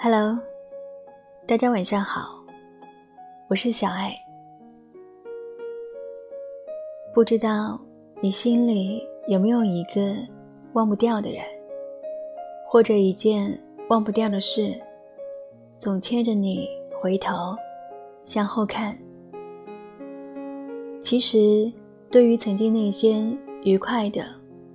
[0.00, 0.38] Hello，
[1.44, 2.28] 大家晚上好，
[3.48, 4.14] 我是小爱。
[7.12, 7.80] 不知道
[8.20, 10.14] 你心里有没有一个
[10.74, 11.42] 忘不掉的人，
[12.68, 14.72] 或者一件忘不掉的事，
[15.78, 16.68] 总牵着你
[17.02, 17.56] 回头
[18.22, 18.96] 向后看。
[21.02, 21.72] 其实，
[22.08, 23.16] 对于曾经那些
[23.64, 24.22] 愉快的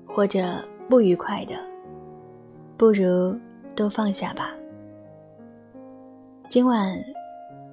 [0.05, 0.41] 或者
[0.89, 1.55] 不愉快的，
[2.75, 3.33] 不如
[3.73, 4.53] 都放下吧。
[6.53, 7.03] 今晚，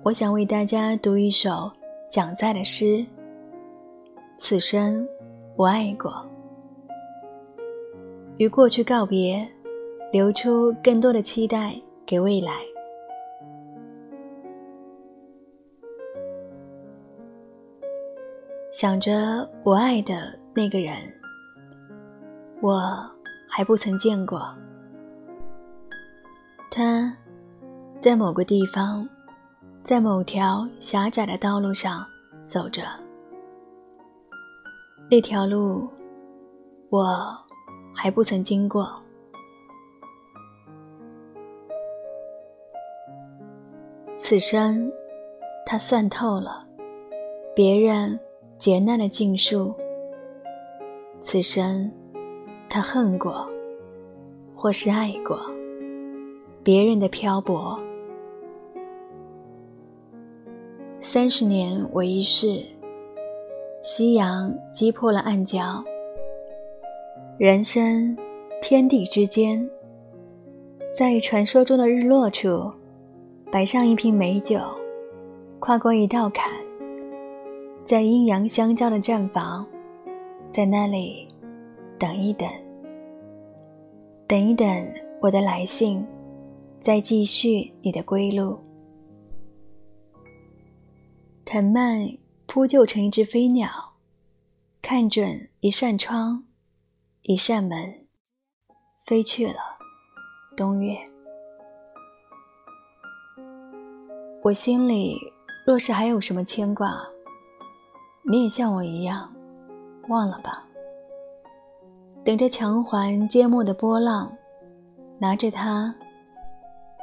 [0.02, 1.70] 我想为大家读一首
[2.08, 3.04] 蒋在的诗。
[4.38, 5.06] 此生，
[5.54, 6.10] 我爱过，
[8.38, 9.46] 与过去告别，
[10.10, 12.52] 留出更多的期待给未来。
[18.72, 20.96] 想着我爱的那个人，
[22.62, 22.80] 我
[23.46, 24.40] 还不曾见过
[26.70, 27.14] 他。
[28.00, 29.06] 在某个地方，
[29.84, 32.02] 在某条狭窄的道路上
[32.46, 32.82] 走着，
[35.10, 35.86] 那条路
[36.88, 37.04] 我
[37.94, 38.90] 还不曾经过。
[44.16, 44.90] 此生，
[45.66, 46.66] 他算透了
[47.54, 48.18] 别人
[48.56, 49.74] 劫难的尽数；
[51.20, 51.92] 此生，
[52.66, 53.46] 他恨过，
[54.56, 55.38] 或是爱过
[56.64, 57.78] 别人的漂泊。
[61.12, 62.64] 三十年为一世，
[63.82, 65.82] 夕阳击破了暗礁。
[67.36, 68.16] 人生，
[68.62, 69.68] 天地之间，
[70.94, 72.72] 在传说中的日落处，
[73.50, 74.60] 摆上一瓶美酒，
[75.58, 76.48] 跨过一道坎，
[77.84, 79.66] 在阴阳相交的站房，
[80.52, 81.26] 在那里
[81.98, 82.48] 等一等，
[84.28, 84.64] 等一等
[85.20, 86.06] 我的来信，
[86.80, 88.56] 再继续你的归路。
[91.52, 92.16] 藤蔓
[92.46, 93.68] 铺就成一只飞鸟，
[94.80, 96.44] 看准一扇窗，
[97.22, 98.06] 一扇门，
[99.04, 99.58] 飞去了。
[100.56, 100.96] 冬月，
[104.44, 105.18] 我心里
[105.66, 106.96] 若是还有什么牵挂，
[108.30, 109.28] 你也像我一样，
[110.06, 110.64] 忘了吧。
[112.24, 114.32] 等着墙环缄默的波浪，
[115.18, 115.92] 拿着它，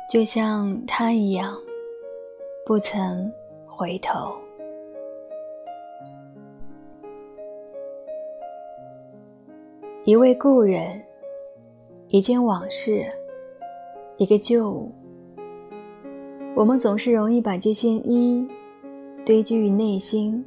[0.10, 1.54] 就像它一样，
[2.66, 3.30] 不曾。
[3.78, 4.34] 回头，
[10.04, 11.00] 一位故人，
[12.08, 13.06] 一件往事，
[14.16, 14.92] 一个旧物。
[16.56, 18.48] 我们总是容易把这些一
[19.24, 20.44] 堆积于内心，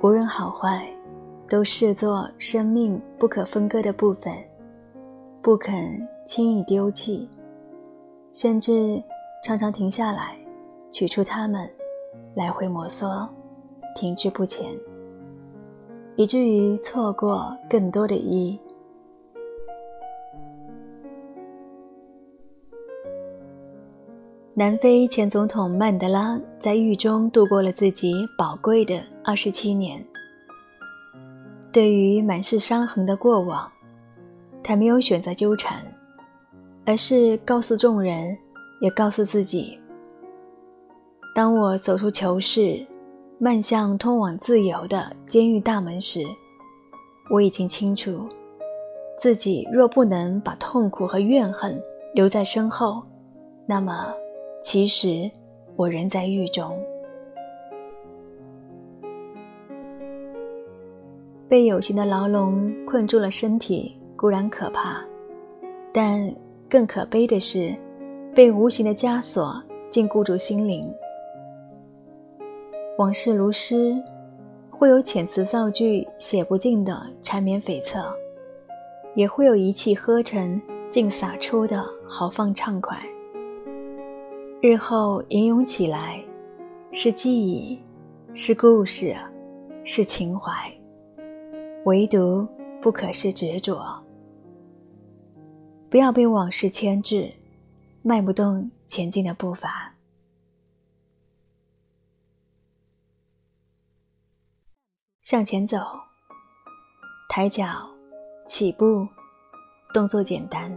[0.00, 0.92] 无论好坏，
[1.48, 4.34] 都视作生命不可分割的部分，
[5.40, 7.30] 不肯轻易丢弃，
[8.32, 9.00] 甚至
[9.40, 10.36] 常常停下来，
[10.90, 11.77] 取出它们。
[12.34, 13.28] 来回摩挲，
[13.94, 14.66] 停滞不前，
[16.16, 18.60] 以至于错过更多的意义。
[24.54, 30.04] 南非前总统曼德拉在狱中度过了自己宝贵的二十七年。
[31.70, 33.70] 对于满是伤痕的过往，
[34.62, 35.80] 他没有选择纠缠，
[36.84, 38.36] 而是告诉众人，
[38.80, 39.78] 也告诉自己。
[41.34, 42.84] 当我走出囚室，
[43.38, 46.24] 迈向通往自由的监狱大门时，
[47.30, 48.26] 我已经清楚，
[49.18, 51.80] 自己若不能把痛苦和怨恨
[52.12, 53.02] 留在身后，
[53.66, 54.12] 那么，
[54.62, 55.30] 其实
[55.76, 56.76] 我仍在狱中。
[61.48, 65.00] 被有形的牢笼困住了身体固然可怕，
[65.92, 66.34] 但
[66.68, 67.72] 更可悲的是，
[68.34, 70.92] 被无形的枷锁禁锢住心灵。
[72.98, 73.96] 往事如诗，
[74.70, 78.04] 会有遣词造句写不尽的缠绵悱恻，
[79.14, 80.60] 也会有一气呵成
[80.90, 82.98] 尽洒出的豪放畅快。
[84.60, 86.20] 日后吟咏起来，
[86.90, 87.78] 是记忆，
[88.34, 89.16] 是故事，
[89.84, 90.52] 是情怀，
[91.84, 92.44] 唯独
[92.82, 93.80] 不可是执着。
[95.88, 97.32] 不要被往事牵制，
[98.02, 99.94] 迈不动前进的步伐。
[105.30, 105.76] 向前走，
[107.28, 107.66] 抬脚，
[108.46, 109.06] 起步，
[109.92, 110.72] 动作简单，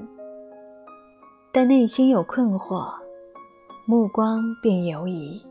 [1.53, 2.93] 但内心有困惑，
[3.85, 5.41] 目光便游移，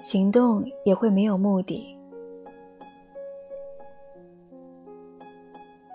[0.00, 1.96] 行动也会没有目的。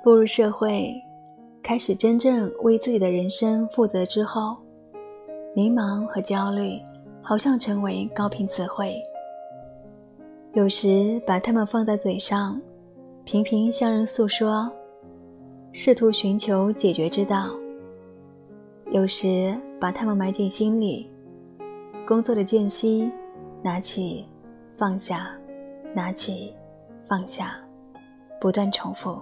[0.01, 0.95] 步入社会，
[1.61, 4.55] 开始真正为自己的人生负责之后，
[5.53, 6.79] 迷茫和焦虑
[7.21, 8.95] 好像成为高频词汇。
[10.57, 12.59] 有时把它们放在嘴上，
[13.25, 14.67] 频频向人诉说，
[15.71, 17.49] 试图寻求解决之道；
[18.89, 21.11] 有时把它们埋进心里，
[22.07, 23.07] 工作的间隙，
[23.61, 24.25] 拿起，
[24.75, 25.29] 放下，
[25.93, 26.51] 拿起，
[27.05, 27.55] 放下，
[28.41, 29.15] 不断重复。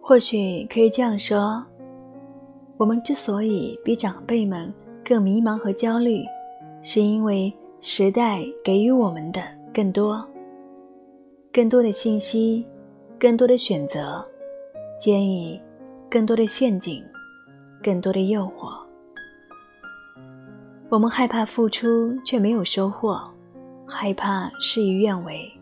[0.00, 1.60] 或许可以这样说：
[2.76, 4.72] 我们之所以比长辈们
[5.04, 6.22] 更迷茫和焦虑，
[6.88, 9.42] 是因为时代给予我们的
[9.74, 10.24] 更多、
[11.52, 12.64] 更多的信息、
[13.18, 14.24] 更多的选择、
[14.96, 15.60] 建议、
[16.08, 17.02] 更多的陷阱、
[17.82, 18.72] 更多的诱惑。
[20.88, 23.20] 我们害怕付出却没有收获，
[23.84, 25.52] 害怕事与愿违。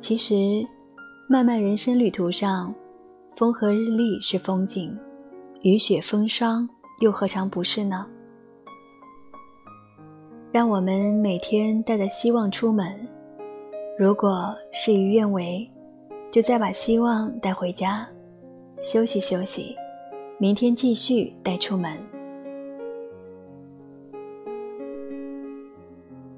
[0.00, 0.66] 其实，
[1.28, 2.74] 漫漫人生旅途上。
[3.36, 4.98] 风和日丽是风景，
[5.60, 6.68] 雨雪风霜
[6.98, 8.04] 又何尝不是呢？
[10.56, 13.06] 让我们每天带着希望出门，
[13.98, 15.70] 如果事与愿违，
[16.30, 18.08] 就再把希望带回家，
[18.80, 19.76] 休息休息，
[20.38, 21.92] 明天继续带出门。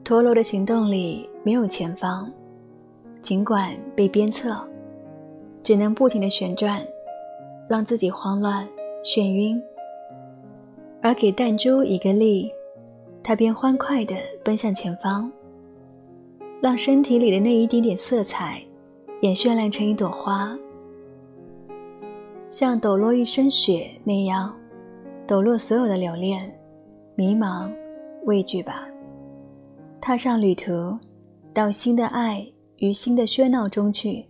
[0.02, 2.28] 陀螺的行动里没有前方，
[3.22, 4.58] 尽管被鞭策。
[5.62, 6.84] 只能不停的旋转，
[7.68, 8.68] 让自己慌乱、
[9.04, 9.62] 眩晕；
[11.00, 12.52] 而给弹珠一个力，
[13.28, 15.30] 他便欢快地奔向前方，
[16.62, 18.64] 让身体里的那一点点色彩
[19.20, 20.58] 也绚烂成一朵花，
[22.48, 24.56] 像抖落一身雪那样，
[25.26, 26.58] 抖落所有的留恋、
[27.16, 27.70] 迷茫、
[28.24, 28.88] 畏惧吧。
[30.00, 30.98] 踏上旅途，
[31.52, 34.24] 到新的爱与新的喧闹中去。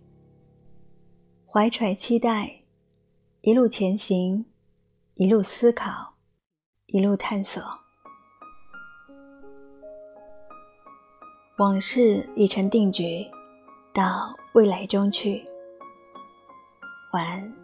[1.47, 2.51] 怀揣期待，
[3.43, 4.45] 一路前行，
[5.15, 6.15] 一路思考，
[6.87, 7.63] 一路探索。
[11.59, 13.27] 往事已成定局，
[13.93, 15.45] 到未来中去。
[17.13, 17.58] 晚安。